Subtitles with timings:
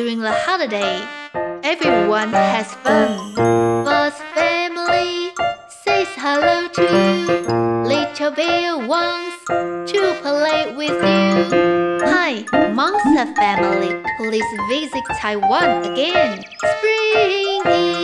[0.00, 0.96] during the holiday.
[1.62, 3.34] Everyone has fun.
[3.84, 5.30] Boss family
[5.68, 7.36] says hello to you.
[7.84, 9.44] Little bear wants
[9.92, 12.00] to play with you.
[12.08, 12.32] Hi,
[12.72, 13.92] monster family.
[14.16, 16.44] Please visit Taiwan again.
[16.72, 17.99] Spring is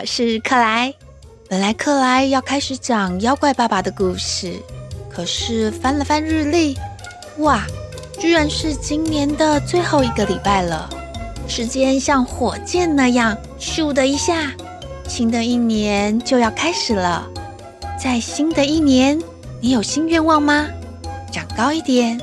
[0.00, 0.94] 我是克莱。
[1.46, 4.54] 本来克莱要开始讲妖怪爸爸的故事，
[5.10, 6.74] 可是翻了翻日历，
[7.40, 7.66] 哇，
[8.18, 10.88] 居然是今年的最后一个礼拜了。
[11.46, 14.50] 时间像火箭那样咻的一下，
[15.06, 17.28] 新的一年就要开始了。
[18.02, 19.20] 在新的一年，
[19.60, 20.66] 你有新愿望吗？
[21.30, 22.18] 长高一点，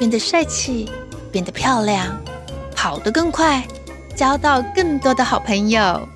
[0.00, 0.90] 变得帅气，
[1.30, 2.20] 变得漂亮，
[2.74, 3.62] 跑得更快，
[4.16, 6.08] 交到更多的好朋友。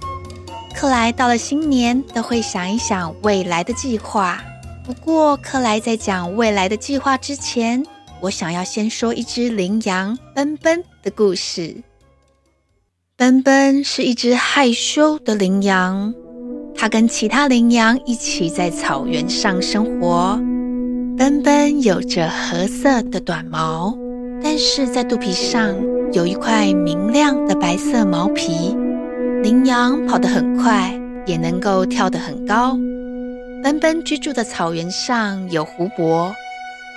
[0.74, 4.42] 克莱到了新年都会想一想未来的计划。
[4.84, 7.82] 不过，克莱在讲未来的计划之前，
[8.20, 11.76] 我想要先说一只羚羊奔奔的故事。
[13.16, 16.12] 奔奔是一只害羞的羚羊，
[16.74, 20.38] 它跟其他羚羊一起在草原上生活。
[21.16, 23.96] 奔奔有着褐色的短毛，
[24.42, 25.72] 但是在肚皮上
[26.12, 28.76] 有一块明亮的白色毛皮。
[29.44, 32.78] 羚羊跑得很快，也能够跳得很高。
[33.62, 36.34] 奔奔居住的草原上有湖泊，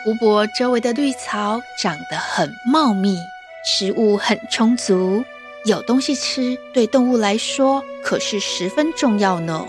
[0.06, 3.18] 湖泊周围的绿草长得很茂密，
[3.66, 5.26] 食物很充足，
[5.66, 9.66] 有东西吃对动物来说可是十分重要呢。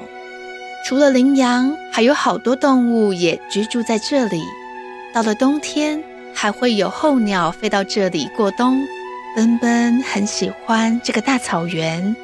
[0.87, 4.41] 除了羚羊，还有好多动物也居住在这里。
[5.13, 6.01] 到了冬天，
[6.33, 8.81] 还会有候鸟飞到这里过冬。
[9.35, 12.15] 奔奔很喜欢这个大草原。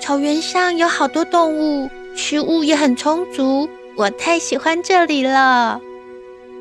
[0.00, 5.80] 草原上有好多动物，食物也很充足，我太喜欢这里了。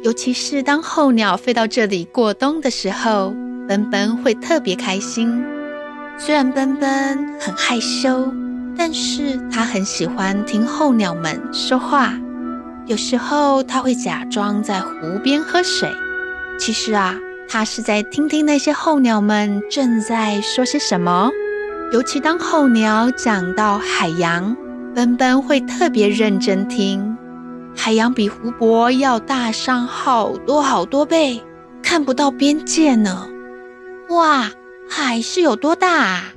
[0.03, 3.33] 尤其是当候鸟飞到这里过冬的时候，
[3.67, 5.43] 奔奔会特别开心。
[6.17, 8.31] 虽然奔奔很害羞，
[8.77, 12.13] 但是他很喜欢听候鸟们说话。
[12.87, 14.91] 有时候他会假装在湖
[15.23, 15.89] 边喝水，
[16.59, 17.15] 其实啊，
[17.47, 21.31] 他是在听听那些候鸟们正在说些什么。
[21.91, 24.55] 尤其当候鸟讲到海洋，
[24.93, 27.15] 奔奔会特别认真听。
[27.75, 31.41] 海洋比湖泊要大上好多好多倍，
[31.83, 33.27] 看不到边界呢。
[34.09, 34.49] 哇，
[34.89, 36.33] 海是有多大啊？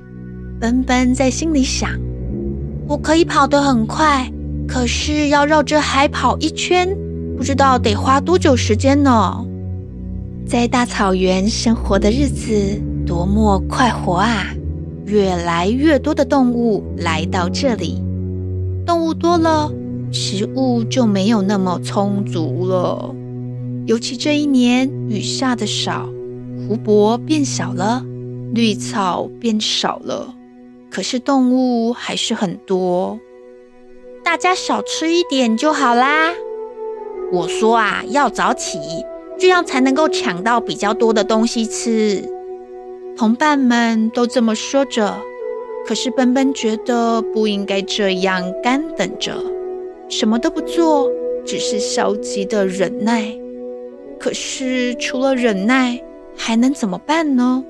[0.61, 1.89] 奔奔在心里想。
[2.87, 4.31] 我可以跑得很快，
[4.67, 6.95] 可是要绕着海跑一圈，
[7.37, 9.45] 不知道得花多久时间呢。
[10.45, 14.45] 在大草原生活的日子多么快活啊！
[15.09, 17.99] 越来越多的动物来到这里，
[18.85, 19.71] 动物多了，
[20.11, 23.15] 食物就没有那么充足了。
[23.87, 26.07] 尤其这一年雨下的少，
[26.67, 28.05] 湖泊变小了，
[28.53, 30.35] 绿草变少了，
[30.91, 33.19] 可是动物还是很多。
[34.23, 36.29] 大家少吃一点就好啦。
[37.33, 38.77] 我说啊，要早起，
[39.39, 42.23] 这样才能够抢到比较多的东西吃。
[43.19, 45.13] 同伴们都这么说着，
[45.85, 49.35] 可是奔奔觉得不应该这样干等着，
[50.07, 51.11] 什么都不做，
[51.45, 53.37] 只是消极的忍耐。
[54.17, 56.01] 可是除了忍耐，
[56.33, 57.61] 还能怎么办呢？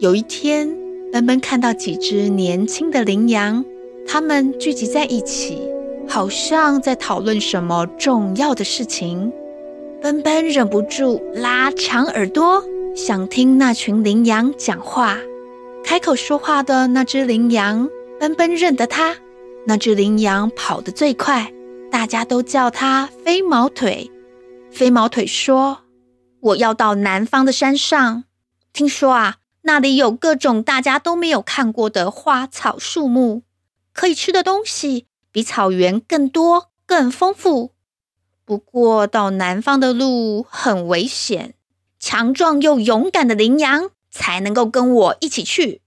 [0.00, 0.68] 有一天，
[1.12, 3.64] 奔奔看到几只年轻的羚羊，
[4.08, 5.62] 它们聚集在一起，
[6.08, 9.32] 好像在讨论什么重要的事情。
[10.02, 12.60] 奔奔忍不住拉长耳朵。
[12.98, 15.16] 想听那群羚羊讲话，
[15.84, 19.16] 开口说话的那只羚羊，奔奔认得它。
[19.66, 21.52] 那只羚羊跑得最快，
[21.92, 24.10] 大家都叫它飞毛腿。
[24.72, 25.84] 飞毛腿说
[26.42, 28.24] ：“我要到南方的山上，
[28.72, 33.42] 听说啊，那里有各种大家都没有看过的花草树木，
[33.92, 37.70] 可以吃的东西比草原更多、更丰富。
[38.44, 41.54] 不过到南方的路很危险，
[41.98, 45.80] 强壮又勇敢的羚羊才能够跟我一起去。”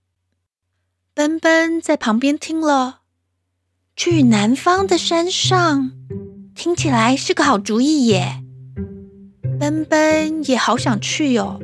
[1.14, 3.00] 奔奔在旁边听了。
[3.96, 5.92] 去南方的山上，
[6.56, 8.42] 听起来是个好主意耶。
[9.60, 11.60] 奔奔也好想去哟、哦，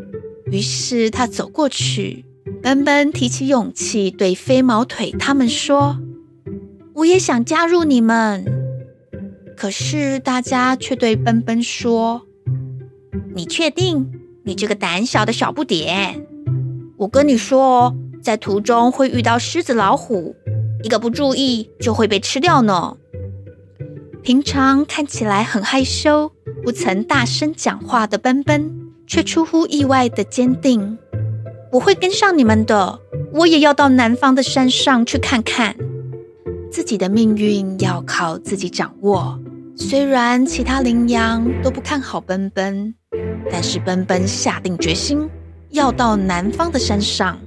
[0.52, 2.26] 于是他走过去。
[2.62, 5.98] 奔奔提起勇气对飞毛腿他们说
[6.96, 8.46] ：“我也想加入你们。”
[9.56, 12.28] 可是大家却对奔奔说
[13.34, 14.17] ：“你确定？
[14.48, 16.26] 你这个胆小的小不点！
[16.96, 20.34] 我跟你说哦，在途中会遇到狮子、老虎。”
[20.84, 22.96] 一个不注意就会被吃掉呢。
[24.24, 26.32] 平常看起来很害羞、
[26.64, 28.72] 不曾大声讲话的奔奔，
[29.06, 30.98] 却出乎意外的坚定。
[31.74, 33.02] 我会跟上你们的，
[33.34, 35.76] 我也要到南方的山上去看看。
[36.72, 39.38] 自己的命运要靠自己掌握。
[39.76, 42.94] 虽然其他羚羊都不看好奔奔，
[43.52, 45.30] 但是奔奔下定决心
[45.72, 47.40] 要到南方的山上。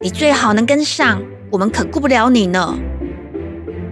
[0.00, 1.22] 你最好能跟上。
[1.50, 2.78] 我们可顾不了你呢。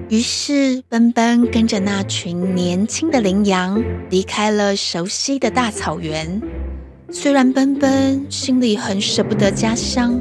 [0.08, 6.40] 于是，奔奔跟着那群年轻的羚羊离开了熟悉的大草原。
[7.12, 10.18] 虽然奔奔心里很舍不得家乡，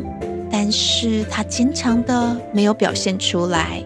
[0.51, 3.81] 但是他坚强的没有表现出来。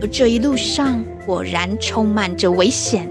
[0.00, 3.10] 而这一路上果然充满着危险。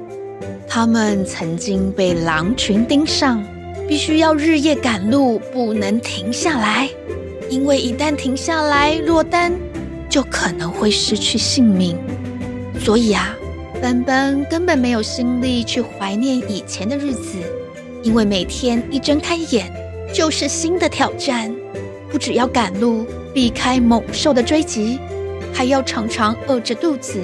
[0.72, 3.44] 他们曾经被狼群盯上，
[3.88, 6.88] 必须要日夜赶路，不能停下来。
[7.50, 9.52] 因为一旦停下来落单，
[10.08, 11.98] 就可能会失去性命。
[12.80, 13.36] 所以啊，
[13.82, 17.40] 奔奔根本没有心力去怀念以前的日子，
[18.04, 19.74] 因为每天一睁开眼
[20.14, 21.52] 就是新的挑战，
[22.12, 25.00] 不只要赶路避开猛兽的追击，
[25.52, 27.20] 还要常常饿着肚子。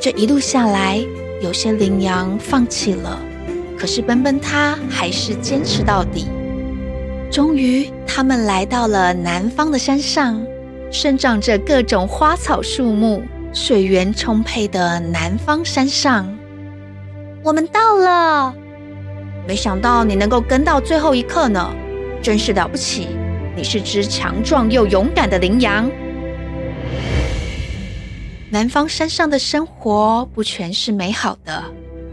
[0.00, 1.00] 这一路下来，
[1.42, 3.18] 有些羚羊放弃了，
[3.76, 6.28] 可是奔奔他还是坚持到底。
[7.32, 10.40] 终于，他们来到了南方的山上，
[10.92, 16.32] 生长着各种花草树木、水源充沛的南方山上。
[17.42, 18.54] 我们到了，
[19.44, 21.74] 没想到你能够跟到最后一刻呢，
[22.22, 23.08] 真是了不起！
[23.56, 25.90] 你是只强壮又勇敢的羚羊。
[28.52, 31.64] 南方山上的生活不全是美好的，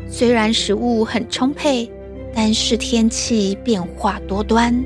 [0.10, 1.92] 虽然食物很充沛，
[2.34, 4.82] 但是天气变化多端。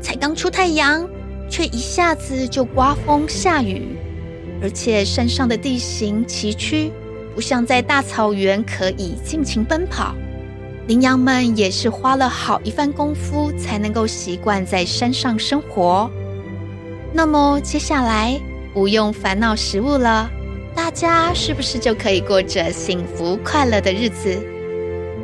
[0.00, 1.04] 才刚出太阳，
[1.50, 3.96] 却一下子就刮风下雨，
[4.62, 6.92] 而且山上的地形崎岖，
[7.34, 10.14] 不像在大草原可以尽情奔跑。
[10.86, 16.08] 羚羊们也是花了好一番功夫，才能够习惯在山上生活。
[17.12, 18.40] 那么接下来
[18.72, 20.30] 不用烦恼食物了，
[20.74, 24.38] 大家是不是就可以过着幸福快乐的日子？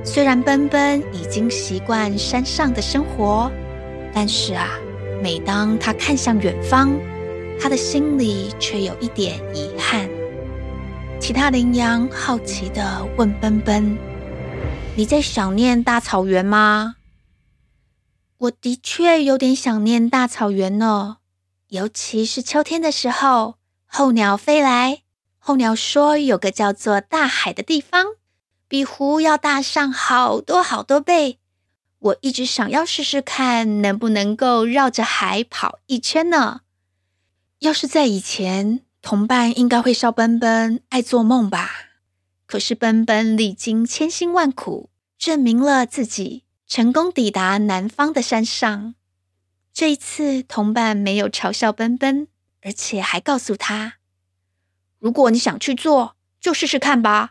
[0.05, 3.51] 虽然奔奔已经习惯山上的生活。
[4.15, 4.71] 但是啊，
[5.23, 6.91] 每当他看向远方，
[7.61, 10.09] 他的心里却有一点遗憾。
[11.21, 13.97] 其他羚羊好奇地问奔奔
[14.97, 16.97] ：“你在想念大草原吗
[18.39, 21.19] ？”“我的确有点想念大草原呢，
[21.69, 25.03] 尤其是秋天的时候，候鸟飞来。
[25.49, 28.17] 候鸟说，有个叫做大海的地方，
[28.69, 31.39] 比湖要大上好多好多倍。”
[32.01, 36.61] 我一直想要试试看，能不能够绕着海跑一圈呢？
[37.61, 41.71] 要是在以前，同伴应该会笑奔奔爱做梦吧。
[42.45, 48.95] 可是奔奔历经千辛万苦，证明了自己，成功抵达南方的山上。
[49.73, 52.29] 这一次，同伴没有嘲笑奔奔，
[52.61, 53.95] 而且还告诉他
[54.99, 57.31] ：“如果你想去做，就试试看吧。”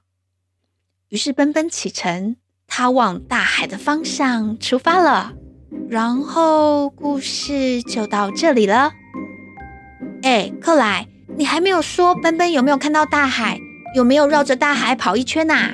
[1.09, 2.35] 于是奔奔启程。
[2.69, 5.33] 他往大海的方向出发了，
[5.87, 8.91] 然后故事就到这里了。
[10.21, 11.07] 哎，克莱，
[11.37, 13.57] 你还没有说奔奔有没有看到大海，
[13.95, 15.71] 有没有绕着大海跑一圈呐？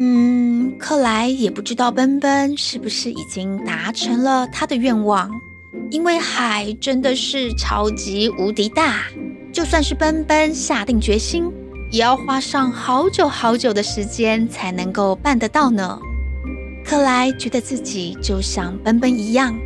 [0.00, 5.30] 嗯，克莱也不知道奔奔是不是已经达成了他的愿望，
[5.92, 9.04] 因为海真的是超级无敌大，
[9.54, 11.50] 就算是奔奔下定决心。
[11.90, 15.96] 也要花上好久好久的时间才能够办得到呢。
[16.84, 19.56] 克莱觉得自己就像奔奔一样，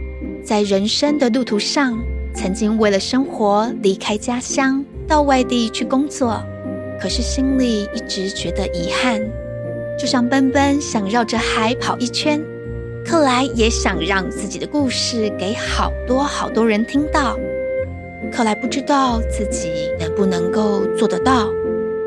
[0.45, 1.99] 在人生的路途上
[2.35, 6.39] 曾经为了生活离开家乡，到外地去工作，
[7.01, 9.23] 可是心里一直觉得遗憾，
[9.99, 12.39] 就像奔奔想绕着海跑一圈。
[13.07, 17.39] 克莱也想让自己的故事给好多好多人听到。
[18.33, 21.49] 克莱不知道自己能不能够做得到，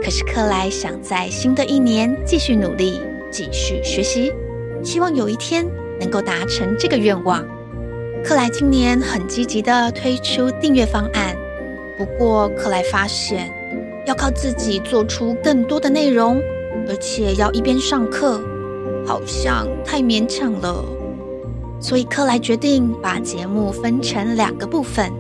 [0.03, 3.01] 可是克莱想在新的一年继续努力，
[3.31, 4.31] 继续学习，
[4.83, 5.65] 希望有一天
[5.99, 7.43] 能够达成这个愿望。
[8.23, 11.35] 克莱今年很积极地推出订阅方案，
[11.97, 13.51] 不过克莱发现
[14.05, 16.39] 要靠自己做出更多的内容，
[16.87, 18.39] 而且要一边上课，
[19.05, 20.83] 好像太勉强了。
[21.79, 25.11] 所以克莱决定把节目分成两个部分。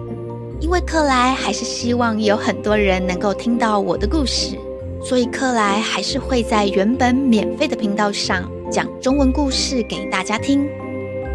[0.61, 4.55] 因为克莱还是希望有很多人能够听到我的故事，
[5.03, 10.67] 所以克莱还是会在原本免费的频道上讲中文故事给大家听。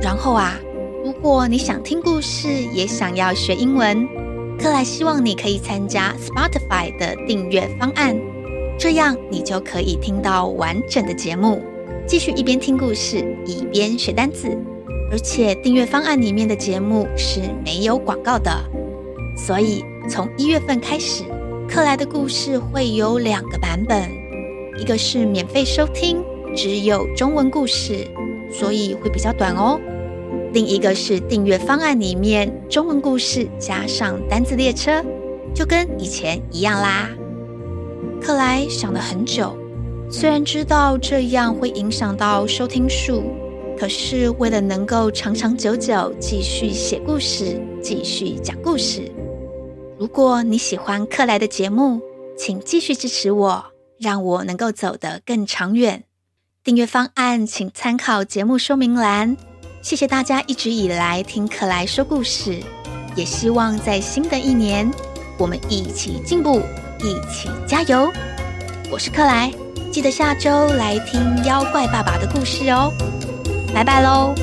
[0.01, 0.57] 然后啊，
[1.05, 4.07] 如果你想听故事，也想要学英文，
[4.61, 8.17] 克莱希望你可以参加 Spotify 的订阅方案，
[8.79, 11.61] 这样你就可以听到完整的节目，
[12.07, 14.57] 继续一边听故事一边学单词。
[15.11, 18.53] 而且订阅方案里面的节目是没有广告的。
[19.37, 21.23] 所以，从一月份开始，
[21.69, 24.11] 克莱的故事会有两个版本，
[24.81, 26.25] 一个是免费收听，
[26.57, 28.09] 只有中文故事，
[28.51, 29.79] 所以会比较短哦；
[30.55, 35.05] 另一个是订阅方案里面中文故事加上单字列车，
[35.55, 37.11] 就跟以前一样啦。
[38.23, 39.55] 克莱想了很久，
[40.11, 43.23] 虽然知道这样会影响到收听数，
[43.79, 49.03] 可是为了能够长长久久继续写故事，继续讲故事。
[49.99, 52.03] 如果你喜欢克莱的节目，
[52.37, 53.65] 请继续支持我，
[53.99, 56.05] 让我能够走得更长远。
[56.63, 59.37] 订阅方案请参考节目说明栏。
[59.81, 62.61] 谢谢大家一直以来听克莱说故事，
[63.15, 64.91] 也希望在新的一年，
[65.39, 66.61] 我们一起进步，
[67.01, 68.13] 一起加油。
[68.91, 69.51] 我是克莱，
[69.91, 72.93] 记得下周来听妖怪爸爸的故事哦。
[73.73, 74.35] 拜拜喽。